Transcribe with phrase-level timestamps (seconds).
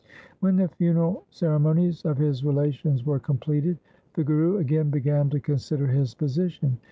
[0.39, 3.77] When the funeral ceremonies of his relations were completed,
[4.15, 6.79] the Guru again began to consider his position.